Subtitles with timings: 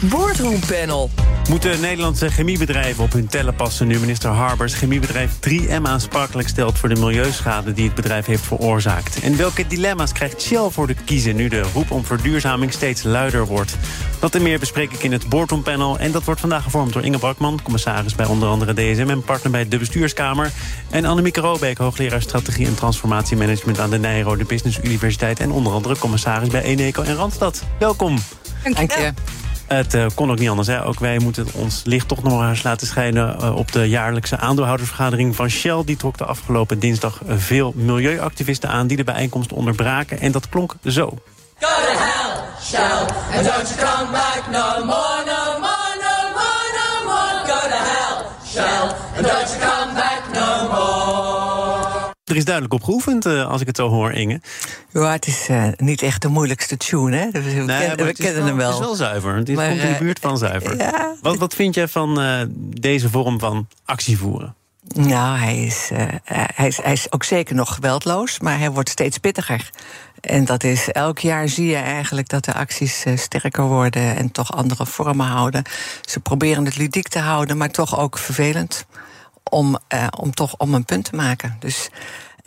[0.00, 1.10] Boardroompanel.
[1.48, 6.88] Moeten Nederlandse chemiebedrijven op hun tellen passen nu minister Harbers chemiebedrijf 3M aansprakelijk stelt voor
[6.88, 9.20] de milieuschade die het bedrijf heeft veroorzaakt?
[9.20, 13.46] En welke dilemma's krijgt Shell voor de kiezen nu de roep om verduurzaming steeds luider
[13.46, 13.76] wordt?
[14.20, 17.18] Dat en meer bespreek ik in het Boardroompanel en dat wordt vandaag gevormd door Inge
[17.18, 20.50] Brakman, commissaris bij onder andere DSM en partner bij de bestuurskamer.
[20.90, 25.98] En Annemieke Robeek, hoogleraar strategie en transformatiemanagement aan de Nijrode Business Universiteit en onder andere
[25.98, 27.62] commissaris bij Eneco en Randstad.
[27.78, 28.18] Welkom.
[28.74, 29.12] Dank je.
[29.66, 30.68] Het uh, kon ook niet anders.
[30.68, 30.84] Hè.
[30.84, 33.36] Ook wij moeten ons licht toch nog eens laten schijnen...
[33.40, 35.82] Uh, op de jaarlijkse aandeelhoudersvergadering van Shell.
[35.84, 38.86] Die trok de afgelopen dinsdag veel milieuactivisten aan...
[38.86, 40.20] die de bijeenkomst onderbraken.
[40.20, 41.18] En dat klonk zo.
[41.60, 45.35] Go to hell, Shell, and don't you come back no more, no
[52.46, 54.40] duidelijk op geoefend, uh, als ik het zo hoor, Inge.
[54.92, 57.30] Ja, het is uh, niet echt de moeilijkste tune, hè?
[57.30, 58.70] We, nee, ken, we kennen wel, hem wel.
[58.70, 59.34] Het is wel zuiver.
[59.36, 60.76] Het maar, komt in de buurt van zuiver.
[60.86, 61.14] Ja.
[61.22, 62.40] Wat, wat vind jij van uh,
[62.80, 64.54] deze vorm van actie voeren?
[64.94, 65.90] Nou, hij is,
[66.24, 69.70] hij, is, hij is ook zeker nog geweldloos, maar hij wordt steeds pittiger.
[70.20, 74.52] En dat is elk jaar zie je eigenlijk dat de acties sterker worden en toch
[74.52, 75.62] andere vormen houden.
[76.00, 78.86] Ze proberen het ludiek te houden, maar toch ook vervelend
[79.50, 81.56] om, uh, om toch om een punt te maken.
[81.58, 81.88] Dus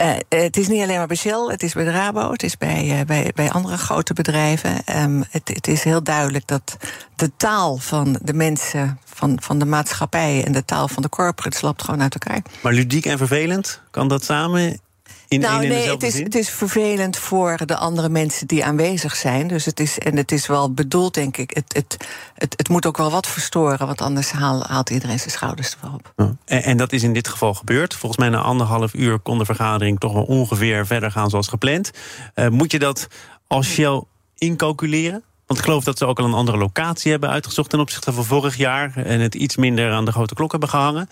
[0.02, 3.00] uh, het is niet alleen maar bij Shell, het is bij Rabo, het is bij,
[3.00, 5.02] uh, bij, bij andere grote bedrijven.
[5.02, 6.78] Um, het, het, is heel duidelijk dat
[7.16, 11.62] de taal van de mensen, van, van de maatschappij en de taal van de corporates
[11.62, 12.42] loopt gewoon uit elkaar.
[12.62, 14.80] Maar ludiek en vervelend, kan dat samen?
[15.28, 19.48] In nou, nee, het is, het is vervelend voor de andere mensen die aanwezig zijn.
[19.48, 21.50] Dus het is, en het is wel bedoeld, denk ik.
[21.54, 25.32] Het, het, het, het moet ook wel wat verstoren, want anders haal, haalt iedereen zijn
[25.32, 26.14] schouders erop.
[26.16, 26.36] Ja.
[26.46, 27.94] En, en, dat is in dit geval gebeurd.
[27.96, 31.92] Volgens mij na anderhalf uur kon de vergadering toch wel ongeveer verder gaan zoals gepland.
[32.36, 33.08] Uh, moet je dat
[33.48, 34.04] als Shell
[34.38, 35.24] incalculeren?
[35.46, 38.26] Want ik geloof dat ze ook al een andere locatie hebben uitgezocht ten opzichte van
[38.26, 38.92] vorig jaar.
[38.96, 41.10] En het iets minder aan de grote klok hebben gehangen.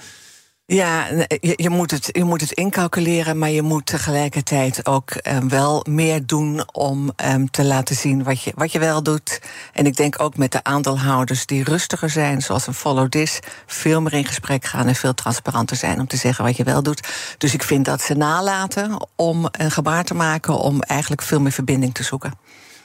[0.69, 5.49] Ja, je, je, moet het, je moet het incalculeren, maar je moet tegelijkertijd ook um,
[5.49, 9.41] wel meer doen om um, te laten zien wat je, wat je wel doet.
[9.73, 14.01] En ik denk ook met de aandeelhouders die rustiger zijn, zoals een Follow This, veel
[14.01, 17.07] meer in gesprek gaan en veel transparanter zijn om te zeggen wat je wel doet.
[17.37, 21.51] Dus ik vind dat ze nalaten om een gebaar te maken om eigenlijk veel meer
[21.51, 22.33] verbinding te zoeken.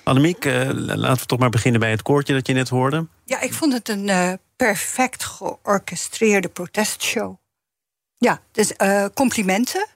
[0.03, 3.07] Annemiek, uh, laten we toch maar beginnen bij het koortje dat je net hoorde.
[3.25, 7.41] Ja, ik vond het een uh, perfect georchestreerde protestshow.
[8.23, 9.87] Ja, dus uh, complimenten.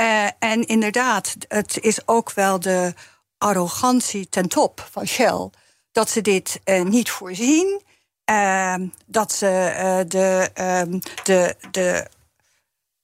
[0.00, 2.94] Uh, en inderdaad, het is ook wel de
[3.38, 5.50] arrogantie ten top van Shell.
[5.92, 7.82] Dat ze dit uh, niet voorzien.
[9.06, 10.50] dat ze de,
[11.24, 12.06] de, de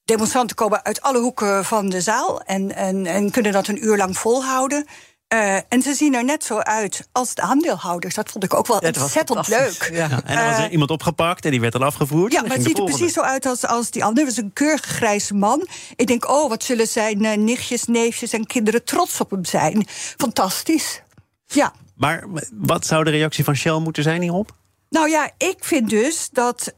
[0.04, 2.42] demonstranten komen uit alle hoeken van de zaal.
[2.42, 4.86] En, en, en kunnen dat een uur lang volhouden.
[5.32, 8.14] Uh, en ze zien er net zo uit als de aandeelhouders.
[8.14, 9.90] Dat vond ik ook wel ja, ontzettend leuk.
[9.92, 10.10] Ja.
[10.24, 12.32] En er was er uh, iemand opgepakt en die werd dan afgevoerd.
[12.32, 14.26] Ja, maar het ziet er precies zo uit als, als die andere.
[14.26, 15.68] Het was een keurige grijze man.
[15.96, 19.86] Ik denk, oh, wat zullen zijn uh, nichtjes, neefjes en kinderen trots op hem zijn.
[20.16, 21.02] Fantastisch.
[21.46, 21.72] Ja.
[21.96, 24.56] Maar wat zou de reactie van Shell moeten zijn hierop?
[24.90, 26.74] Nou ja, ik vind dus dat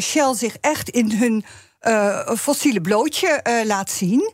[0.00, 1.44] Shell zich echt in hun
[2.36, 4.32] fossiele blootje laat zien.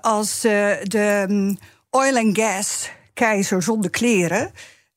[0.00, 1.26] als de...
[1.28, 1.58] Um,
[1.96, 4.52] oil and gas keizer zonder kleren,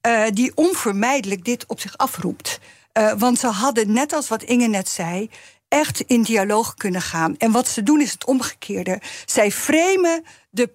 [0.08, 2.60] uh, die onvermijdelijk dit op zich afroept.
[2.94, 5.30] Uh, want ze hadden, net als wat Inge net zei,
[5.69, 7.35] echt in dialoog kunnen gaan.
[7.38, 9.02] En wat ze doen is het omgekeerde.
[9.25, 10.69] Zij framen de,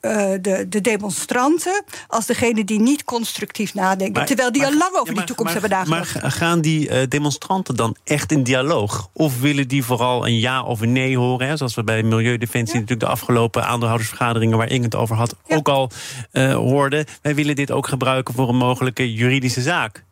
[0.00, 4.12] uh, de, de, demonstranten als degene die niet constructief nadenken.
[4.12, 6.22] Maar, terwijl die maar, al lang over ja, maar, die toekomst hebben nagedacht.
[6.22, 9.10] Maar gaan die uh, demonstranten dan echt in dialoog?
[9.12, 11.48] Of willen die vooral een ja of een nee horen?
[11.48, 11.56] Hè?
[11.56, 12.80] Zoals we bij Milieudefensie ja.
[12.80, 14.58] natuurlijk de afgelopen aandeelhoudersvergaderingen...
[14.58, 15.56] waar Inge het over had, ja.
[15.56, 15.90] ook al
[16.32, 17.04] uh, hoorden.
[17.22, 20.04] Wij willen dit ook gebruiken voor een mogelijke juridische zaak.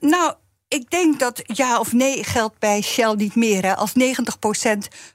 [0.00, 0.32] nou,
[0.72, 3.74] ik denk dat ja of nee geldt bij Shell niet meer.
[3.74, 3.94] Als 90%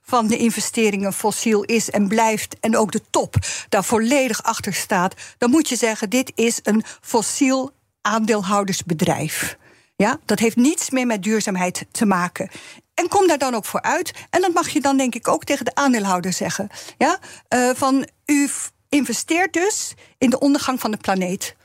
[0.01, 2.59] van de investeringen fossiel is en blijft...
[2.59, 3.35] en ook de top
[3.69, 5.13] daar volledig achter staat...
[5.37, 9.57] dan moet je zeggen, dit is een fossiel aandeelhoudersbedrijf.
[9.95, 12.49] Ja, dat heeft niets meer met duurzaamheid te maken.
[12.93, 14.11] En kom daar dan ook voor uit.
[14.29, 16.69] En dat mag je dan denk ik ook tegen de aandeelhouder zeggen.
[16.97, 17.19] Ja?
[17.49, 18.49] Uh, van u
[18.89, 21.55] investeert dus in de ondergang van de planeet.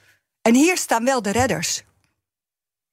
[0.42, 1.82] En hier staan wel de redders.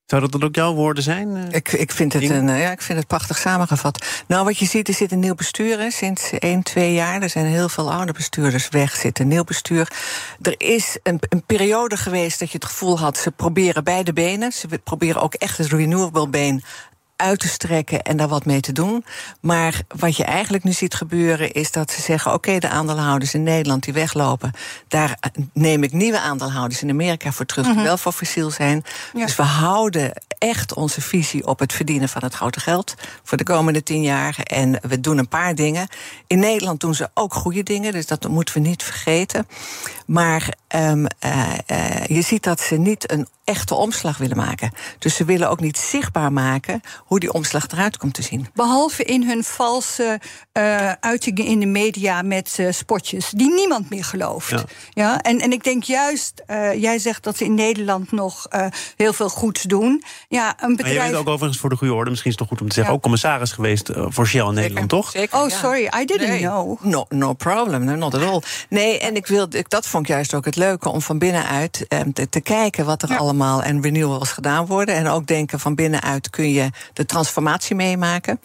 [0.09, 1.29] Zou dat dan ook jouw woorden zijn?
[1.29, 4.23] Uh, ik, ik, vind het een, ja, ik vind het prachtig samengevat.
[4.27, 7.21] Nou, wat je ziet, er zit een nieuw bestuur hè, sinds 1, 2 jaar.
[7.21, 9.91] Er zijn heel veel oude bestuurders weg, zit een nieuw bestuur.
[10.41, 13.17] Er is een, een, periode geweest dat je het gevoel had...
[13.17, 14.51] ze proberen beide benen.
[14.51, 16.63] Ze proberen ook echt het renewable been
[17.19, 19.05] uit te strekken en daar wat mee te doen.
[19.39, 23.43] Maar wat je eigenlijk nu ziet gebeuren is dat ze zeggen: oké, de aandeelhouders in
[23.43, 24.51] Nederland die weglopen,
[24.87, 25.19] daar
[25.53, 28.83] neem ik nieuwe aandeelhouders in Amerika voor terug, die wel voor fossiel zijn.
[29.13, 29.25] Ja.
[29.25, 32.93] Dus we houden echt onze visie op het verdienen van het grote geld
[33.23, 34.39] voor de komende tien jaar.
[34.43, 35.87] En we doen een paar dingen.
[36.27, 39.47] In Nederland doen ze ook goede dingen, dus dat moeten we niet vergeten.
[40.05, 44.71] Maar ehm, eh, eh, je ziet dat ze niet een echte omslag willen maken.
[44.99, 48.47] Dus ze willen ook niet zichtbaar maken hoe die omslag eruit komt te zien.
[48.53, 50.19] Behalve in hun valse
[50.51, 54.49] eh, uitingen in de media met eh, spotjes, die niemand meer gelooft.
[54.49, 54.63] Ja.
[54.93, 55.21] Ja.
[55.21, 58.65] en, en ik denk juist, eh, jij zegt dat ze in Nederland nog eh,
[58.95, 60.03] heel veel goeds doen.
[60.31, 61.03] Ja, een Maar je bedrijf.
[61.03, 62.91] bent ook overigens voor de goede orde, misschien is het toch goed om te zeggen,
[62.93, 62.97] Ja.
[62.99, 65.09] ook commissaris geweest eh, voor Shell in Nederland, toch?
[65.11, 65.57] Zeker, Oh, ja.
[65.57, 66.39] sorry, I didn't Nee.
[66.39, 66.83] know.
[66.83, 68.41] No, no problem, no, not at all.
[68.69, 71.85] Nee, en ik wil, ik, dat vond ik juist ook het leuke om van binnenuit
[71.87, 73.15] eh, te, te kijken wat er Ja.
[73.15, 74.95] allemaal en renewals gedaan worden.
[74.95, 78.39] En ook denken van binnenuit kun je de transformatie meemaken.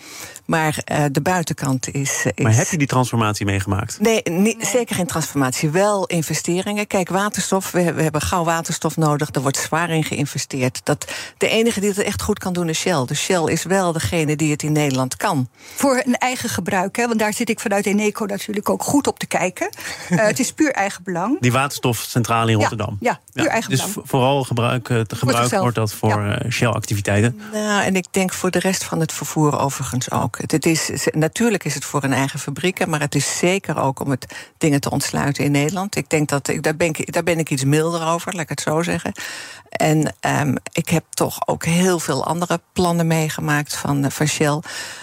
[0.46, 2.42] Maar eh, de buitenkant is, is.
[2.44, 4.00] Maar heb je die transformatie meegemaakt?
[4.00, 4.22] Nee,
[4.60, 5.70] zeker geen transformatie.
[5.70, 6.86] Wel investeringen.
[6.86, 9.28] Kijk, waterstof, we, we hebben gauw waterstof nodig.
[9.32, 10.80] Er wordt zwaar in geïnvesteerd.
[10.84, 11.06] Dat,
[11.38, 13.04] de enige die het echt goed kan doen is Shell.
[13.06, 15.48] Dus Shell is wel degene die het in Nederland kan.
[15.74, 19.18] Voor een eigen gebruik, hè, want daar zit ik vanuit Eneco natuurlijk ook goed op
[19.18, 19.68] te kijken.
[20.08, 21.40] Eh, het is puur eigen belang.
[21.40, 22.96] Die waterstofcentrale in Rotterdam.
[23.00, 23.94] ja, puur eigen Dus belang.
[24.06, 25.62] v- vooral gebruik, eh, te gebruikt zichzelf.
[25.62, 26.38] wordt dat voor Ja.
[26.38, 27.40] eh, Shell-activiteiten.
[27.52, 30.38] Nou, en ik denk voor de rest van het vervoer overigens ook.
[30.38, 34.00] Het, het is, natuurlijk is het voor een eigen fabrieken, maar het is zeker ook
[34.00, 34.26] om het
[34.58, 35.96] dingen te ontsluiten in Nederland.
[35.96, 38.48] Ik denk dat ik, daar, ben ik, daar ben ik iets milder over, laat ik
[38.48, 39.12] het zo zeggen.
[39.70, 44.60] En ehm, ik heb toch ook heel veel andere plannen meegemaakt van, eh, van Shell.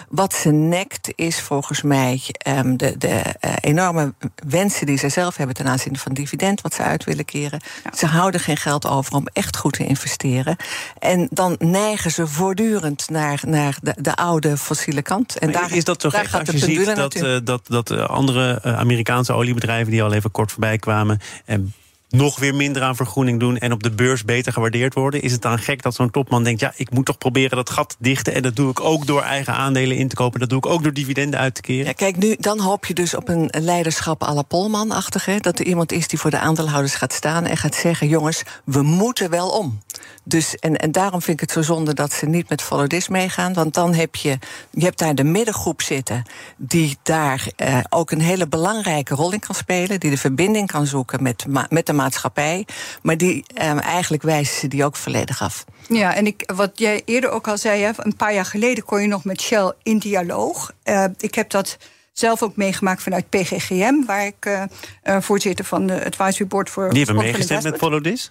[0.08, 4.14] Wat ze nekt is volgens mij ehm, de, de eh, enorme
[4.48, 7.60] wensen die ze zelf hebben ten aanzien van dividend, wat ze uit willen keren.
[7.96, 10.56] Ze houden geen geld over om echt goed te investeren.
[10.98, 15.38] En dan neigen ze voortdurend naar, naar de, de oude fossiele kant.
[15.38, 18.04] En Maar daar, is dat gek gaat als je ziet dat, eh, dat, dat eh,
[18.04, 19.90] andere Amerikaanse oliebedrijven...
[19.90, 21.20] die al even kort voorbij kwamen...
[21.44, 21.72] en
[22.12, 23.58] nog weer minder aan vergroening doen...
[23.58, 25.22] en op de beurs beter gewaardeerd worden?
[25.22, 26.60] Is het dan gek dat zo'n topman denkt...
[26.60, 28.34] ja, ik moet toch proberen dat gat te dichten...
[28.34, 30.40] en dat doe ik ook door eigen aandelen in te kopen...
[30.40, 31.86] dat doe ik ook door dividenden uit te keren?
[31.86, 35.24] Ja, kijk, nu, dan hoop je dus op een leiderschap à la Polman-achtig.
[35.24, 38.42] hè, Dat er iemand is die voor de aandeelhouders gaat staan en gaat zeggen: jongens,
[38.64, 39.80] we moeten wel om.
[40.24, 43.08] Dus, en, en daarom vind ik het zo zonde dat ze niet met Follow This
[43.08, 43.52] meegaan.
[43.52, 44.38] Want dan heb je,
[44.70, 46.22] je hebt daar de middengroep zitten,
[46.56, 50.00] die daar eh, ook een hele belangrijke rol in kan spelen.
[50.00, 52.66] Die de verbinding kan zoeken met, ma- met de maatschappij.
[53.02, 55.64] Maar die eh, eigenlijk wijzen ze die ook volledig af.
[55.88, 59.00] Ja, en ik, wat jij eerder ook al zei, hè, een paar jaar geleden kon
[59.00, 60.72] je nog met Shell in dialoog.
[60.82, 61.76] Eh, ik heb dat
[62.12, 64.46] zelf ook meegemaakt vanuit PGGM, waar ik
[65.02, 66.88] eh, voorzitter van de advisory board voor.
[66.90, 68.30] Die hebben meegestemd met Investment.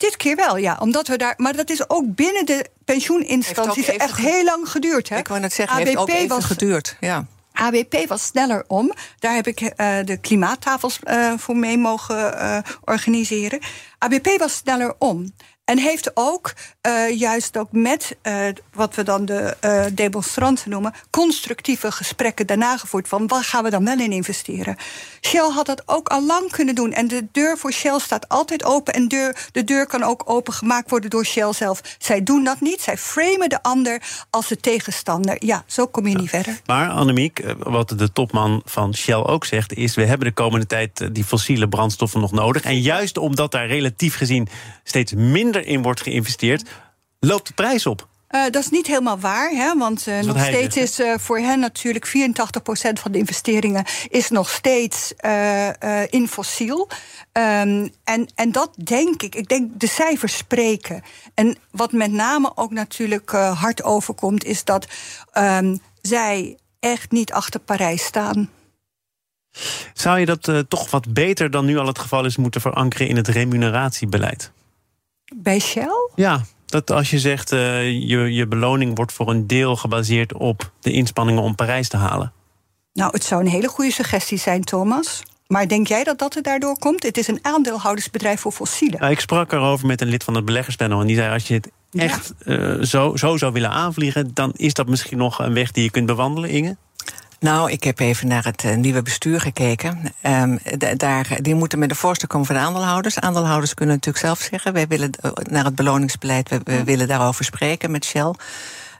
[0.00, 1.34] Dit keer wel, ja, omdat we daar.
[1.36, 5.08] Maar dat is ook binnen de pensioeninstanties Heeft echt heel lang geduurd.
[5.08, 5.18] Hè?
[5.18, 6.96] Ik wou net zeggen, heeft ook even was, geduurd.
[7.00, 7.26] Ja.
[7.52, 8.92] ABP was sneller om.
[9.18, 13.60] Daar heb ik eh, de klimaattafels eh, voor mee mogen eh, organiseren.
[13.98, 15.32] ABP was sneller om.
[15.64, 18.34] En heeft ook eh, juist ook met eh,
[18.72, 23.70] wat we dan de eh, demonstranten noemen, constructieve gesprekken daarna gevoerd van waar gaan we
[23.70, 24.76] dan wel in investeren.
[25.20, 26.92] Shell had dat ook al lang kunnen doen.
[26.92, 28.94] En de deur voor Shell staat altijd open.
[28.94, 31.96] En deur, de deur kan ook opengemaakt worden door Shell zelf.
[31.98, 32.80] Zij doen dat niet.
[32.80, 35.36] Zij framen de ander als de tegenstander.
[35.38, 36.60] Ja, zo kom je niet verder.
[36.66, 39.74] Maar Annemiek, wat de topman van Shell ook zegt...
[39.74, 42.62] is we hebben de komende tijd die fossiele brandstoffen nog nodig.
[42.62, 44.48] En juist omdat daar relatief gezien
[44.84, 46.68] steeds minder in wordt geïnvesteerd...
[47.20, 48.08] loopt de prijs op.
[48.30, 51.38] Eh, dat is niet helemaal waar, hè, want eh, nog steeds zegt, is eh, voor
[51.38, 55.12] hen natuurlijk 84% van de investeringen is nog steeds
[56.10, 56.88] in fossiel.
[57.32, 61.02] Ehm, en, en dat denk ik, ik denk de cijfers spreken.
[61.34, 64.86] En wat met name ook natuurlijk hard overkomt, is dat
[65.32, 68.50] ehm, zij echt niet achter Parijs staan.
[69.94, 72.36] Zou je dat toch wat beter dan nu al het geval is...
[72.36, 74.50] moeten verankeren in het remuneratiebeleid?
[75.34, 76.10] Bij Shell?
[76.14, 80.70] Ja, dat als je zegt eh, je, je beloning wordt voor een deel gebaseerd op
[80.80, 82.32] de inspanningen om Parijs te halen.
[82.92, 85.22] Nou, het zou een hele goede suggestie zijn, Thomas.
[85.46, 87.02] Maar denk jij dat dat er daardoor komt?
[87.02, 89.00] Het is een aandeelhoudersbedrijf voor fossielen.
[89.00, 91.54] Nou, ik sprak erover met een lid van het beleggerspanel en die zei als je
[91.54, 92.02] het Ja.
[92.02, 95.82] echt eh, zo, zo zou willen aanvliegen, dan is dat misschien nog een weg die
[95.82, 96.76] je kunt bewandelen, Inge.
[97.40, 100.12] Nou, ik heb even naar het eh, nieuwe bestuur gekeken.
[100.20, 100.56] Ehm,
[100.96, 103.18] daar, die moeten met een voorstel komen van de aandeelhouders.
[103.20, 104.72] Aandeelhouders kunnen natuurlijk zelf zeggen...
[104.72, 108.34] wij willen eh, naar het beloningsbeleid, we, we willen daarover spreken met Shell.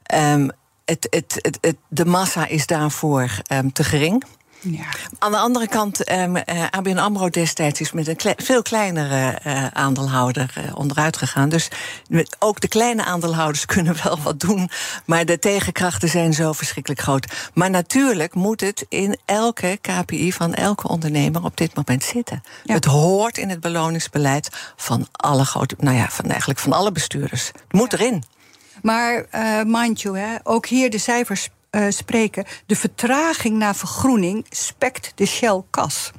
[0.02, 0.48] Ehm,
[0.84, 4.24] het, het, het, het- de massa is daarvoor ehm, te gering.
[4.60, 4.84] Ja.
[5.18, 9.38] Aan de andere kant, ehm, eh, ABN AMRO destijds is met een kle- veel kleinere
[9.42, 11.48] eh, aandeelhouder eh, onderuit gegaan.
[11.48, 11.68] Dus
[12.08, 14.70] met, ook de kleine aandeelhouders kunnen wel wat doen.
[15.04, 17.50] Maar de tegenkrachten zijn zo verschrikkelijk groot.
[17.54, 22.42] Maar natuurlijk moet het in elke KPI van elke ondernemer op dit moment zitten.
[22.64, 22.74] Ja.
[22.74, 27.46] Het hoort in het beloningsbeleid van alle grote, nou ja, van eigenlijk van alle bestuurders.
[27.46, 28.24] Het moet erin.
[28.82, 32.44] Maar eh, mind you, hè, ook hier de cijfers eh, spreken.
[32.66, 36.10] De vertraging naar vergroening spekt de Shell-kas.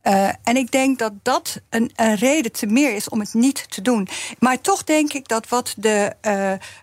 [0.00, 3.70] Eh, en ik denk dat dat een, een reden te meer is om het niet
[3.70, 4.08] te doen.
[4.38, 6.12] Maar toch denk ik dat wat, de,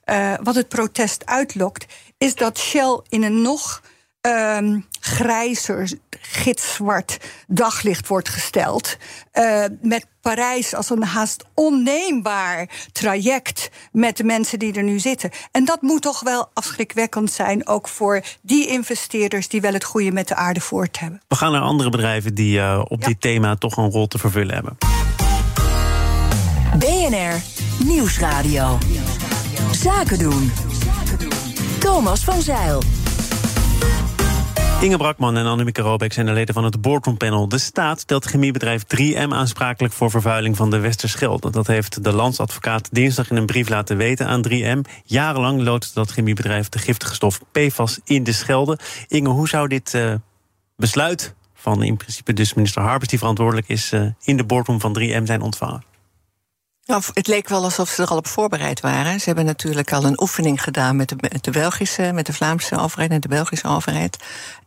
[0.03, 1.85] eh, wat het protest uitlokt,
[2.17, 3.81] is dat Shell in een nog
[4.21, 8.97] ehm, grijzer, gitzwart daglicht wordt gesteld.
[9.31, 15.29] Eh, met Parijs als een haast onneembaar traject met de mensen die er nu zitten.
[15.51, 20.11] En dat moet toch wel afschrikwekkend zijn, ook voor die investeerders die wel het goede
[20.11, 21.21] met de aarde voort hebben.
[21.27, 23.07] We gaan naar andere bedrijven die eh, op Ja.
[23.07, 24.77] dit thema toch een rol te vervullen hebben.
[26.77, 27.41] BNR
[27.85, 28.77] Nieuwsradio.
[29.71, 30.51] Zaken doen.
[31.79, 32.81] Thomas van Zeil.
[34.81, 37.47] Inge Brakman en Annemieke Robeek zijn de leden van het boardroom panel.
[37.47, 41.51] De staat stelt chemiebedrijf 3M aansprakelijk voor vervuiling van de Westerschelde.
[41.51, 44.91] Dat heeft de landsadvocaat dinsdag in een brief laten weten aan 3M.
[45.03, 48.79] Jarenlang loodste dat chemiebedrijf de giftige stof PFAS in de Schelde.
[49.07, 50.13] Inge, hoe zou dit eh,
[50.75, 53.09] besluit van in principe dus minister Harbers...
[53.09, 55.83] die verantwoordelijk is eh, in de boardroom van 3M zijn ontvangen?
[56.85, 59.19] Nou, het leek wel alsof ze er al op voorbereid waren.
[59.19, 62.77] Ze hebben natuurlijk al een oefening gedaan met de, met de Belgische, met de Vlaamse
[62.77, 64.17] overheid en de Belgische overheid.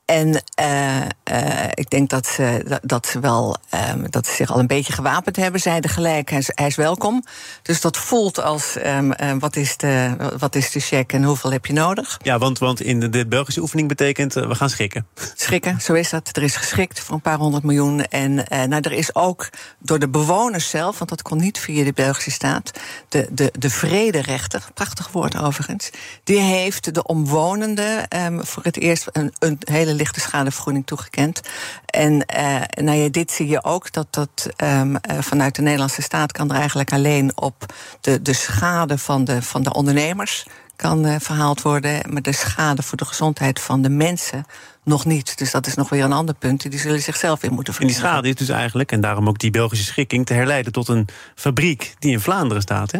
[0.04, 4.50] En eh, eh, ik denk dat ze, dat, dat ze wel ehm, dat ze zich
[4.50, 5.60] al een beetje gewapend hebben.
[5.60, 7.24] Zeiden gelijk, hij is, hij is welkom.
[7.62, 11.52] Dus dat voelt als ehm, eh, wat, is de, wat is de check en hoeveel
[11.52, 12.18] heb je nodig?
[12.22, 15.06] Ja, want, want in de, Belgische oefening betekent we gaan schrikken.
[15.34, 16.36] Schrikken, zo is dat.
[16.36, 18.04] Er is geschikt voor een paar honderd miljoen.
[18.04, 21.92] En nou, er is ook door de bewoners zelf, want dat kon niet via de
[21.92, 22.70] Belgische staat,
[23.08, 25.90] de, de, de vrederechter, prachtig woord overigens,
[26.24, 31.40] die heeft de omwonenden ehm, voor het eerst een, een hele lichte schadevergoeding toegekend.
[31.86, 36.02] En eh, nou ja, dit zie je ook, dat dat ehm, eh, vanuit de Nederlandse
[36.02, 40.46] staat kan er eigenlijk alleen op de, de schade van de, van de ondernemers
[40.76, 44.44] kan eh, verhaald worden, maar de schade voor de gezondheid van de mensen
[44.84, 45.38] nog niet.
[45.38, 46.70] Dus dat is nog weer een ander punt.
[46.70, 49.50] Die zullen zichzelf weer moeten En die schade is dus eigenlijk, en daarom ook die
[49.50, 50.26] Belgische schikking...
[50.26, 52.98] te herleiden tot een fabriek die in Vlaanderen staat, hè?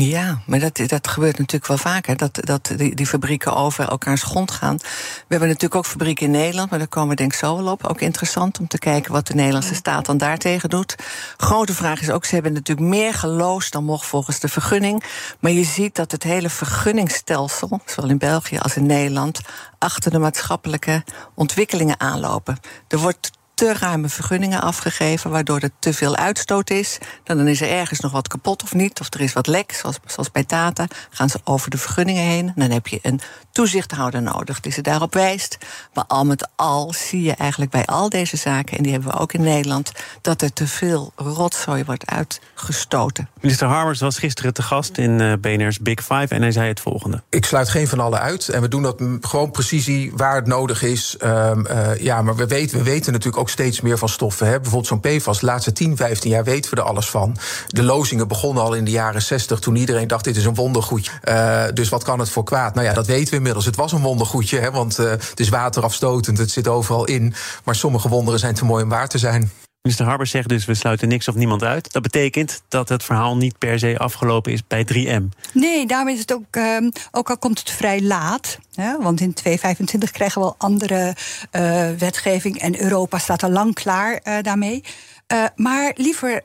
[0.00, 2.16] Ja, maar dat, dat gebeurt natuurlijk wel vaker.
[2.16, 4.76] Dat, dat die, die fabrieken over elkaars grond gaan.
[4.76, 4.84] We
[5.28, 7.86] hebben natuurlijk ook fabrieken in Nederland, maar daar komen we denk ik zo wel op.
[7.86, 10.94] Ook interessant om te kijken wat de Nederlandse staat dan daartegen doet.
[11.36, 15.04] Grote vraag is ook, ze hebben natuurlijk meer geloosd dan mocht volgens de vergunning.
[15.40, 19.40] Maar je ziet dat het hele vergunningsstelsel, zowel in België als in Nederland,
[19.78, 22.58] achter de maatschappelijke ontwikkelingen aanlopen.
[22.88, 26.98] Er wordt te ruime vergunningen afgegeven, waardoor er te veel uitstoot is.
[27.24, 29.98] Dan is er ergens nog wat kapot of niet, of er is wat lek, zoals,
[30.06, 30.86] zoals bij Tata.
[31.10, 32.52] Gaan ze over de vergunningen heen.
[32.54, 33.20] Dan heb je een
[33.58, 35.58] toezichthouder nodig die ze daarop wijst.
[35.94, 39.18] Maar al met al zie je eigenlijk bij al deze zaken, en die hebben we
[39.18, 43.28] ook in Nederland, dat er te veel rotzooi wordt uitgestoten.
[43.40, 46.80] Minister Harbers was gisteren te gast in eh, BNR's Big Five en hij zei het
[46.80, 47.22] volgende.
[47.28, 48.48] Ik sluit geen van allen uit.
[48.48, 51.16] En we doen dat gewoon precisie waar het nodig is.
[51.18, 54.46] Ehm, eh, ja, maar we weten, we weten natuurlijk ook steeds meer van stoffen.
[54.46, 54.60] Hè.
[54.60, 55.40] Bijvoorbeeld zo'n PFAS.
[55.40, 57.36] De laatste 10, 15 jaar weten we er alles van.
[57.68, 59.58] De lozingen begonnen al in de jaren 60...
[59.58, 61.10] toen iedereen dacht, dit is een wondergoedje.
[61.22, 62.74] Eh, dus wat kan het voor kwaad?
[62.74, 63.64] Nou ja, dat weten we inmiddels.
[63.64, 66.38] Het was een wondergoedje, hè, want eh, het is waterafstotend.
[66.38, 67.34] Het zit overal in.
[67.64, 69.50] Maar sommige wonderen zijn te mooi om waar te zijn.
[69.82, 71.92] Minister Harbers zegt dus, we sluiten niks of niemand uit.
[71.92, 75.28] Dat betekent dat het verhaal niet per se afgelopen is bij 3M.
[75.52, 78.58] Nee, daarom is het ook, ehm, ook al komt het vrij laat.
[78.74, 81.16] Hè, want in 2025 krijgen we al andere
[81.50, 82.58] eh, wetgeving.
[82.58, 84.84] En Europa staat al lang klaar eh, daarmee.
[85.26, 86.44] Eh, maar liever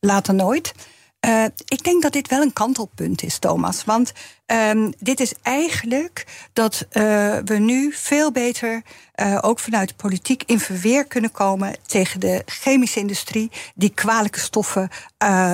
[0.00, 0.74] later nooit.
[1.20, 3.84] Eh, ik denk dat dit wel een kantelpunt is, Thomas.
[3.84, 4.12] Want
[4.46, 7.02] ehm, dit is eigenlijk dat eh,
[7.44, 12.42] we nu veel beter, eh, ook vanuit de politiek, in verweer kunnen komen tegen de
[12.46, 14.88] chemische industrie die kwalijke stoffen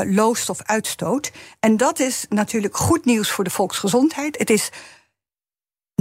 [0.05, 1.33] loost of uitstoot.
[1.61, 4.39] En dat is natuurlijk goed nieuws voor de volksgezondheid.
[4.39, 4.71] Het is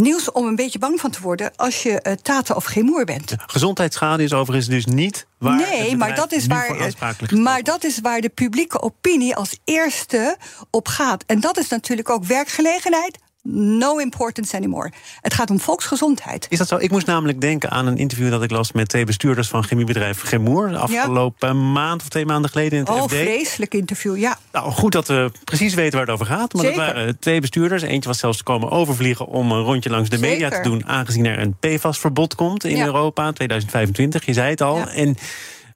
[0.01, 3.33] nieuws om een beetje bang van te worden als je eh, Tata of Gemoer bent.
[3.37, 5.55] Gezondheidsschade is overigens dus niet waar.
[5.55, 10.37] Nee, maar dat, is waar, aansprakelijk maar dat is waar de publieke opinie als eerste
[10.69, 11.23] op gaat.
[11.25, 14.91] En dat is natuurlijk ook werkgelegenheid, no importance anymore.
[15.21, 16.45] Het gaat om volksgezondheid.
[16.49, 16.77] Is dat zo?
[16.77, 20.21] Ik moest namelijk denken aan een interview dat ik las met twee bestuurders van chemiebedrijf
[20.21, 20.75] Gemoer.
[20.77, 23.09] afgelopen maand of twee maanden geleden in het Oh, FD.
[23.15, 24.37] vreselijk interview, ja.
[24.51, 26.53] Nou, goed dat we precies weten waar het over gaat.
[26.53, 26.85] Maar Zeker.
[26.85, 27.81] dat waren twee bestuurders.
[27.81, 30.63] Eentje was zelfs komen overvliegen om een rondje langs de media Zeker.
[30.63, 30.87] te doen.
[30.87, 32.85] Aangezien er een PFAS-verbod komt in Ja.
[32.85, 34.25] Europa, 2025.
[34.25, 34.77] Je zei het al.
[34.77, 34.87] Ja.
[34.89, 35.15] En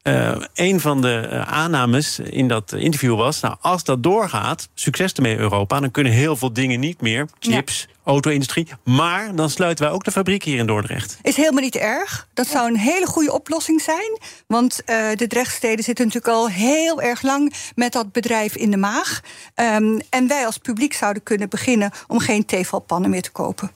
[0.02, 3.40] eh, een van de eh, aannames in dat interview was...
[3.40, 5.80] nou, als dat doorgaat, succes ermee Europa...
[5.80, 7.28] dan kunnen heel veel dingen niet meer.
[7.40, 8.68] Chips, auto-industrie.
[8.84, 11.18] Maar dan sluiten wij ook de fabriek hier in Dordrecht.
[11.22, 12.28] Is helemaal niet erg.
[12.34, 14.20] Dat zou een hele goede oplossing zijn.
[14.48, 18.78] Want eh, de Drechtsteden zitten natuurlijk al heel erg lang met dat bedrijf in de
[18.78, 19.22] maag.
[19.54, 23.72] Ehm, en wij als publiek zouden kunnen beginnen om geen tevalpannen meer te kopen.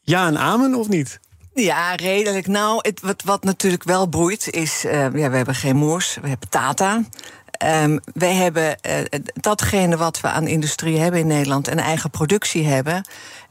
[0.00, 1.20] Ja en amen of niet?
[1.58, 2.46] Ja, redelijk.
[2.46, 4.84] Nou, het, wat, wat natuurlijk wel boeit is...
[4.84, 7.02] eh, ja, we hebben geen moers, we hebben Tata.
[7.50, 11.68] Ehm wij hebben eh, datgene wat we aan industrie hebben in Nederland...
[11.68, 13.06] en eigen productie hebben...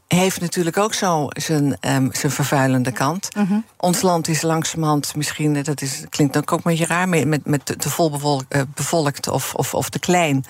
[0.07, 3.29] heeft natuurlijk ook zo zijn, ehm, zijn vervuilende kant.
[3.77, 5.55] Ons land is langzamerhand misschien...
[5.55, 7.09] eh, dat is, klinkt ook een beetje raar...
[7.09, 10.45] met, met, met te, vol bevolkt, bevolkt of, of, of te klein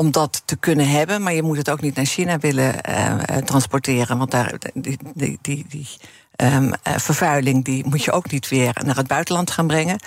[0.00, 1.22] om dat te kunnen hebben.
[1.22, 4.18] Maar je moet het ook niet naar China willen eh, eh, transporteren.
[4.18, 5.88] Want daar, die, die, die, die
[6.36, 10.00] ehm, eh, vervuiling die moet je ook niet weer naar het buitenland gaan brengen.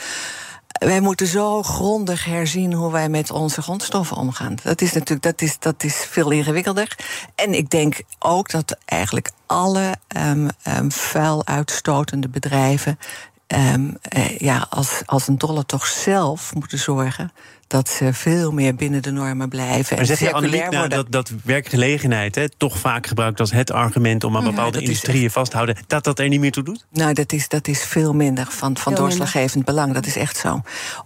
[0.67, 4.55] Wij moeten zo grondig herzien hoe wij met onze grondstoffen omgaan.
[4.63, 6.97] Dat is natuurlijk dat is, dat is veel ingewikkelder.
[7.35, 12.99] En ik denk ook dat eigenlijk alle ehm ehm, vuil uitstotende bedrijven
[14.37, 17.31] ja, als, als een dolle toch zelf moeten zorgen
[17.73, 19.89] dat ze veel meer binnen de normen blijven.
[19.89, 23.71] Maar en zeg je, Annemiek, nou, dat, dat werkgelegenheid hè, toch vaak gebruikt als het
[23.71, 26.51] argument om aan Ja, bepaalde is industrieën vast te houden, dat dat er niet meer
[26.51, 26.85] toe doet?
[26.91, 29.93] Nou, dat is, dat is veel minder van, van Veel doorslaggevend belang.
[29.93, 30.61] Dat is echt zo.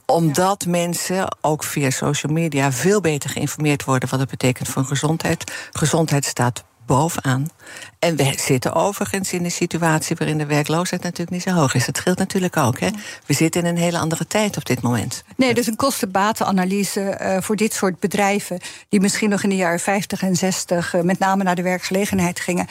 [0.06, 5.52] Omdat mensen ook via social media veel beter geïnformeerd worden wat het betekent voor gezondheid.
[5.72, 7.50] Gezondheid staat bovenaan.
[8.00, 11.86] En we zitten overigens in een situatie waarin de werkloosheid natuurlijk niet zo hoog is.
[11.86, 12.80] Dat scheelt natuurlijk ook.
[12.80, 12.90] Hè?
[13.26, 15.24] We zitten in een hele andere tijd op dit moment.
[15.36, 18.60] Nee, dus een kosten-batenanalyse eh, voor dit soort bedrijven...
[18.90, 22.40] die misschien nog in de jaren 50 en 60 eh, met name naar de werkgelegenheid
[22.40, 22.68] gingen...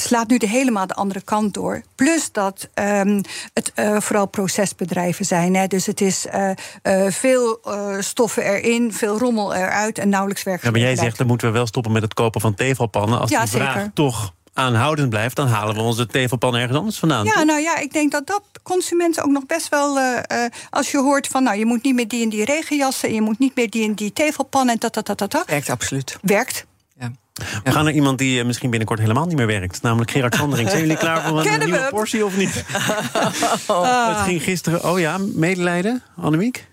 [0.00, 1.82] slaat nu de helemaal de andere kant door.
[1.94, 5.54] Plus dat ehm, het eh, vooral procesbedrijven zijn.
[5.56, 5.66] Hè.
[5.66, 6.50] Dus het is eh,
[6.82, 9.98] eh, veel eh, stoffen erin, veel rommel eruit...
[9.98, 12.54] en nauwelijks Ja, maar jij zegt, dan moeten we wel stoppen met het kopen van
[12.54, 13.18] tevelpannen.
[13.20, 13.90] Als Ja, die vraag zeker.
[13.94, 17.24] toch aanhoudend blijft, dan halen we onze tevelpannen ergens anders vandaan.
[17.24, 17.44] Ja, toch?
[17.44, 19.98] nou ja, ik denk dat dat consumenten ook nog best wel...
[19.98, 23.08] eh, eh, als je hoort van, nou, je moet niet meer die en die regenjassen...
[23.08, 25.46] en je moet niet meer die en die tevelpannen en dat, dat, dat, dat, dat.
[25.46, 26.16] Werkt absoluut.
[26.22, 26.66] Werkt.
[27.32, 27.44] Ja.
[27.64, 29.82] We gaan naar iemand die eh, misschien binnenkort helemaal niet meer werkt.
[29.82, 30.68] Namelijk Gerard Sandering.
[30.68, 32.64] Zijn jullie klaar voor een nieuwe portie of niet?
[33.66, 34.08] Ah.
[34.16, 34.84] Het ging gisteren...
[34.84, 36.68] Oh ja, medelijden, Annemiek?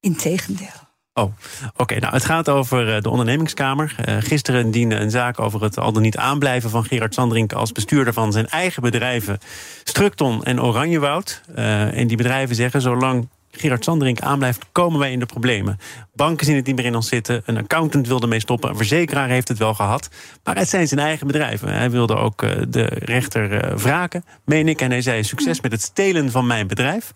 [0.00, 0.86] Integendeel.
[1.18, 1.32] Oh,
[1.76, 1.98] oké.
[1.98, 3.94] nou, het gaat over eh, de ondernemingskamer.
[4.04, 7.72] Eh, gisteren diende een zaak over het al dan niet aanblijven van Gerard Sandring als
[7.72, 9.38] bestuurder van zijn eigen bedrijven
[9.84, 11.40] Structon en Oranjewoud.
[11.54, 15.78] Eh, en die bedrijven zeggen: zolang Gerard Sandring aanblijft, komen wij in de problemen.
[16.14, 17.42] Banken zien het niet meer in ons zitten.
[17.44, 18.70] Een accountant wilde mee stoppen.
[18.70, 20.08] Een verzekeraar heeft het wel gehad.
[20.44, 21.68] Maar het zijn zijn eigen bedrijven.
[21.68, 24.80] Hij wilde ook eh, de rechter eh, wraken, meen ik.
[24.80, 27.10] En hij zei: succes met het stelen van mijn bedrijf.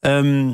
[0.00, 0.48] Ehm,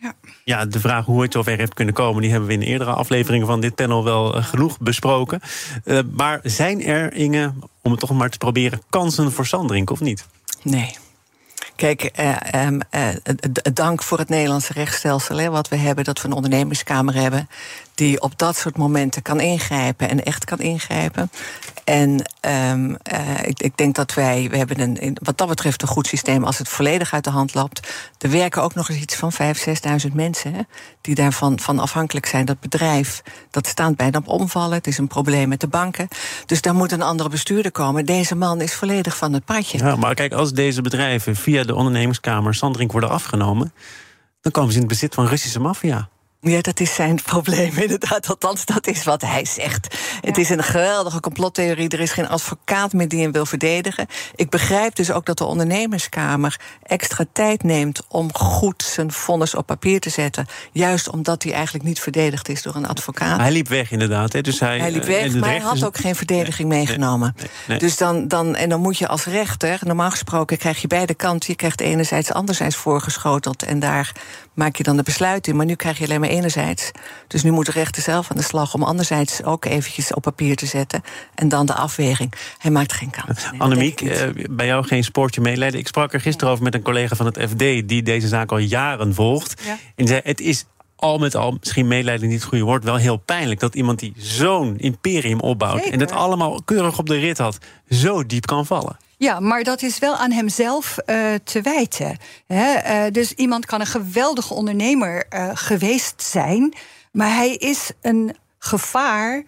[0.00, 0.12] Ja.
[0.44, 3.46] ja, de vraag hoe het zover heeft kunnen komen, die hebben we in eerdere afleveringen
[3.46, 5.40] van dit panel wel eh, genoeg besproken.
[5.84, 10.00] Eh, maar zijn er, Inge, om het toch maar te proberen, kansen voor Sandring of
[10.00, 10.26] niet?
[10.62, 10.96] Nee.
[11.76, 13.08] Kijk, eh, ehm, eh,
[13.72, 17.48] dank voor het Nederlandse rechtsstelsel, hè, wat we hebben, dat we een ondernemingskamer hebben
[17.94, 21.30] die op dat soort momenten kan ingrijpen en echt kan ingrijpen.
[21.84, 25.88] En ehm, eh, ik, ik denk dat wij, we hebben een, wat dat betreft een
[25.88, 27.92] goed systeem als het volledig uit de hand loopt.
[28.18, 29.38] Er werken ook nog eens iets van 5.000,
[30.06, 30.68] 6.000 mensen
[31.00, 32.44] die daarvan van afhankelijk zijn.
[32.44, 34.76] Dat bedrijf, dat staat bijna op omvallen.
[34.76, 36.08] Het is een probleem met de banken.
[36.46, 38.06] Dus daar moet een andere bestuurder komen.
[38.06, 39.78] Deze man is volledig van het padje.
[39.78, 43.72] Ja, maar kijk, als deze bedrijven via de ondernemingskamer Sandring worden afgenomen,
[44.40, 46.08] dan komen ze in het bezit van Russische maffia.
[46.44, 48.28] Ja, dat is zijn probleem inderdaad.
[48.28, 49.96] Althans, dat is wat hij zegt.
[50.20, 51.88] Het is een geweldige complottheorie.
[51.88, 54.06] Er is geen advocaat meer die hem wil verdedigen.
[54.34, 58.02] Ik begrijp dus ook dat de ondernemerskamer extra tijd neemt...
[58.08, 60.46] om goed zijn vonnis op papier te zetten.
[60.72, 63.40] Juist omdat hij eigenlijk niet verdedigd is door een advocaat.
[63.40, 64.32] Hij liep weg inderdaad.
[64.32, 66.68] Hè, dus hij, Hij liep eh, weg, en de maar hij had ook geen verdediging
[66.68, 67.34] Nee, nee, meegenomen.
[67.36, 67.78] nee, nee.
[67.78, 71.50] Dus dan, dan, en dan moet je als rechter, normaal gesproken krijg je beide kanten.
[71.50, 73.62] Je krijgt enerzijds, anderzijds voorgeschoteld.
[73.62, 74.12] En daar
[74.54, 75.56] maak je dan de besluit in.
[75.56, 76.90] Maar nu krijg je alleen maar enerzijds.
[77.26, 80.56] Dus nu moet de rechter zelf aan de slag om anderzijds ook eventjes op papier
[80.56, 81.02] te zetten.
[81.34, 82.32] En dan de afweging.
[82.58, 83.26] Hij maakt geen kans.
[83.26, 85.80] Nee, dat Annemiek, eh, bij jou geen spoortje meeleiden.
[85.80, 87.58] Ik sprak er gisteren over met een collega van het FD...
[87.58, 89.62] die deze zaak al jaren volgt.
[89.64, 89.78] Ja.
[89.94, 90.64] En zei, het is
[90.96, 94.12] al met al, misschien medelijden niet het goede woord, wel heel pijnlijk dat iemand die
[94.16, 95.92] zo'n imperium opbouwt Zeker.
[95.92, 98.96] en het allemaal keurig op de rit had, zo diep kan vallen.
[99.24, 102.16] Ja, maar dat is wel aan hemzelf eh, te wijten.
[102.46, 102.72] Hè?
[102.72, 106.74] Eh, dus iemand kan een geweldige ondernemer eh, geweest zijn,
[107.12, 109.44] maar hij is een gevaar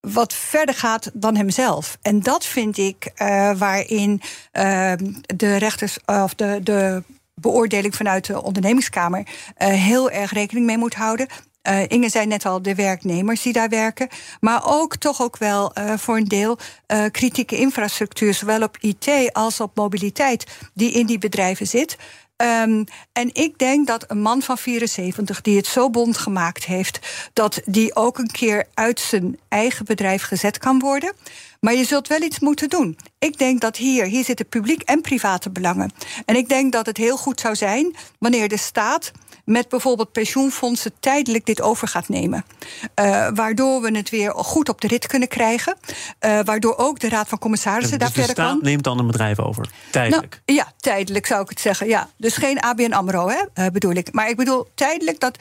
[0.00, 1.98] wat verder gaat dan hemzelf.
[2.02, 3.12] En dat vind ik
[3.56, 4.92] waarin eh,
[5.36, 7.02] de rechters of de, de
[7.34, 11.26] beoordeling vanuit de ondernemingskamer heel erg rekening mee moet houden.
[11.62, 14.08] Eh, Inge zei net al de werknemers die daar werken.
[14.40, 19.32] Maar ook toch ook wel eh, voor een deel eh, kritieke infrastructuur, zowel op IT
[19.32, 21.96] als op mobiliteit, die in die bedrijven zit.
[22.36, 26.98] Ehm, en ik denk dat een man van 74 die het zo bond gemaakt heeft,
[27.32, 31.12] dat die ook een keer uit zijn eigen bedrijf gezet kan worden.
[31.60, 32.96] Maar je zult wel iets moeten doen.
[33.18, 35.92] Ik denk dat hier, hier zitten publiek en private belangen.
[36.24, 39.12] En ik denk dat het heel goed zou zijn wanneer de staat
[39.44, 42.44] met bijvoorbeeld pensioenfondsen tijdelijk dit over gaat nemen.
[42.94, 45.76] Eh, waardoor we het weer goed op de rit kunnen krijgen.
[46.18, 48.64] Eh, waardoor ook de Raad van Commissarissen daar dus de verder staat kan.
[48.68, 50.40] neemt dan een bedrijf over, tijdelijk.
[50.46, 51.86] Nou, ja, tijdelijk zou ik het zeggen.
[51.86, 52.08] Ja.
[52.16, 54.12] Dus geen ABN AMRO, hè, eh, bedoel ik.
[54.12, 55.38] Maar ik bedoel tijdelijk, dat,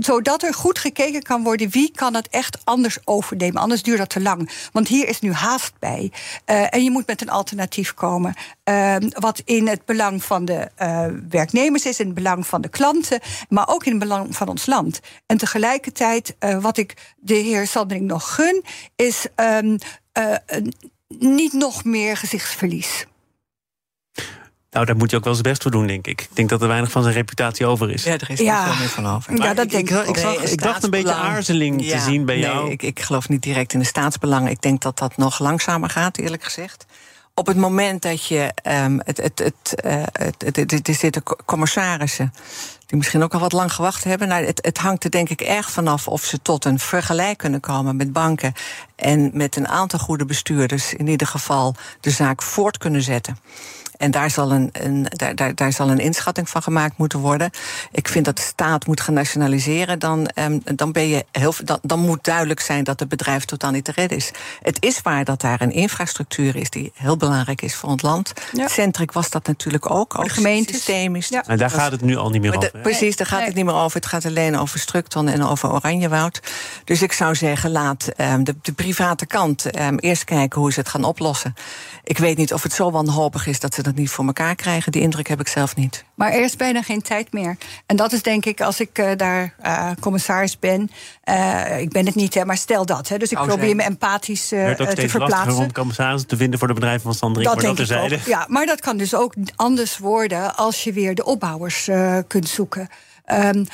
[0.00, 1.70] zodat er goed gekeken kan worden...
[1.70, 3.62] wie kan het echt anders overnemen.
[3.62, 4.50] Anders duurt dat te lang.
[4.72, 6.12] Want hier is nu haast bij.
[6.44, 8.34] En je moet met een alternatief komen.
[8.64, 12.00] Eh, wat in het belang van de eh, werknemers is...
[12.00, 13.20] in het belang van de klanten...
[13.48, 15.00] maar ook in het belang van ons land.
[15.26, 18.64] En tegelijkertijd, eh, wat ik de heer Sandring nog gun...
[18.96, 19.76] is ehm,
[20.12, 20.34] eh,
[21.18, 23.06] niet nog meer gezichtsverlies.
[24.70, 26.20] Nou, daar moet hij ook wel zijn best voor doen, denk ik.
[26.20, 28.04] Ik denk dat er weinig van zijn reputatie over is.
[28.04, 28.64] Ja, er is Ja.
[28.64, 29.36] niet veel meer van over.
[29.42, 32.34] Ja, dat denk ik ik, zag- Nee, ik dacht een beetje aarzeling te zien bij
[32.34, 32.70] nee, jou.
[32.70, 34.50] Ik, ik geloof niet direct in de staatsbelangen.
[34.50, 36.84] Ik denk dat dat nog langzamer gaat, eerlijk gezegd.
[37.34, 38.52] Op het moment dat je.
[38.62, 39.74] ehm, het, het, het,
[40.12, 42.32] het, het, het- commissarissen.
[42.86, 44.28] die misschien ook al wat lang gewacht hebben.
[44.28, 47.60] Nou, het, het hangt er denk ik erg vanaf of ze tot een vergelijk kunnen
[47.60, 48.52] komen met banken.
[48.96, 53.38] en met een aantal goede bestuurders in ieder geval de zaak voort kunnen zetten.
[53.96, 57.50] En daar zal, een, een, daar, daar, daar zal een inschatting van gemaakt moeten worden.
[57.92, 59.98] Ik vind dat de staat moet gaan nationaliseren.
[59.98, 63.70] Dan, ehm, dan, ben je heel, dan, dan moet duidelijk zijn dat het bedrijf totaal
[63.70, 64.30] niet te redden is.
[64.62, 68.32] Het is waar dat daar een infrastructuur is die heel belangrijk is voor ons land.
[68.52, 68.68] Ja.
[68.68, 70.18] Centric was dat natuurlijk ook.
[70.18, 70.74] Ook de gemeentes.
[70.76, 71.28] systemisch.
[71.28, 71.44] Ja.
[71.46, 72.78] En daar gaat het nu al niet meer de- over.
[72.80, 73.46] precies, daar gaat Nee.
[73.46, 73.96] het niet meer over.
[73.96, 76.40] Het gaat alleen over Structon en over Oranjewoud.
[76.84, 80.80] Dus ik zou zeggen, laat ehm, de, de private kant ehm, eerst kijken hoe ze
[80.80, 81.54] het gaan oplossen.
[82.04, 84.92] Ik weet niet of het zo wanhopig is dat ze dat niet voor elkaar krijgen.
[84.92, 86.04] Die indruk heb ik zelf niet.
[86.14, 87.56] Maar er is bijna geen tijd meer.
[87.86, 90.90] En dat is denk ik, als ik eh, daar eh, commissaris ben.
[91.22, 93.08] eh, ik ben het niet, hè, maar stel dat.
[93.08, 95.64] Hè, dus ik Zou probeer me empathisch Het te steeds lastiger verplaatsen.
[95.64, 97.46] om commissarissen te vinden voor de bedrijven van Sandring.
[97.46, 98.26] Dat maar denk dat ik ook.
[98.26, 102.48] Ja, maar dat kan dus ook anders worden als je weer de opbouwers eh, kunt
[102.48, 102.88] zoeken.
[103.24, 103.64] Ehm,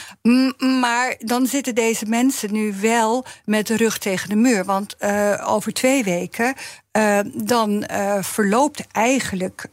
[0.81, 4.65] maar dan zitten deze mensen nu wel met de rug tegen de muur.
[4.65, 6.55] Want eh, over twee weken.
[6.91, 9.67] eh, dan eh, verloopt eigenlijk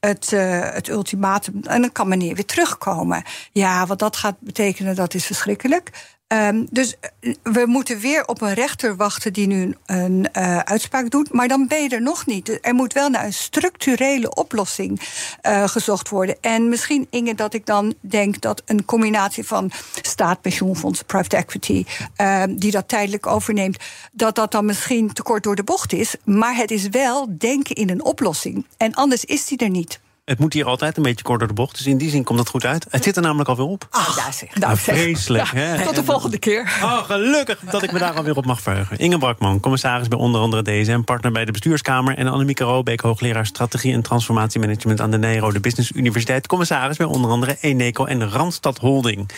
[0.00, 1.60] het, het ultimatum.
[1.62, 3.22] En dan kan meneer weer terugkomen.
[3.52, 5.90] Ja, wat dat gaat betekenen, dat is verschrikkelijk.
[6.28, 11.10] Ehm, dus eh, we moeten weer op een rechter wachten die nu een, eh, uitspraak
[11.10, 11.32] doet.
[11.32, 12.58] Maar dan ben je er nog niet.
[12.62, 15.00] Er moet wel naar een structurele oplossing
[15.40, 16.36] eh, gezocht worden.
[16.40, 19.70] En misschien, Inge, dat ik dan denk dat een combinatie van
[20.02, 21.84] staat, pensioenfonds, private equity,
[22.16, 26.14] ehm, die dat tijdelijk overneemt, dat dat dan misschien te kort door de bocht is.
[26.24, 28.66] Maar het is wel denken in een oplossing.
[28.76, 30.00] En anders is die er niet.
[30.28, 31.76] Het moet hier altijd een beetje kort door de bocht.
[31.76, 32.86] Dus in die zin komt het goed uit.
[32.90, 33.86] Het zit er namelijk alweer op.
[33.90, 34.54] Ah, ja, zeg.
[34.54, 35.84] Nou, vreselijk, Ja, hè?
[35.84, 36.78] Tot de En- volgende keer.
[36.82, 38.98] Oh, gelukkig dat ik me daar alweer op mag verheugen.
[38.98, 42.16] Inge Brakman, commissaris bij onder andere DSM, partner bij de bestuurskamer.
[42.18, 46.46] En Annemieke Robeek, hoogleraar strategie en transformatiemanagement aan de Nijrode Business Universiteit.
[46.46, 49.28] Commissaris bij onder andere Eneco en Randstad Holding.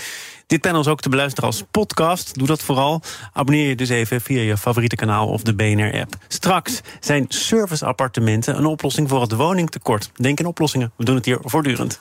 [0.51, 2.39] Dit panel is ook te beluisteren als podcast.
[2.39, 3.03] Doe dat vooral.
[3.33, 6.17] Abonneer je dus even via je favoriete kanaal of de BNR-app.
[6.29, 10.11] Straks zijn serviceappartementen een oplossing voor het woningtekort.
[10.15, 10.93] Denk in oplossingen.
[10.97, 12.01] We doen het hier voortdurend.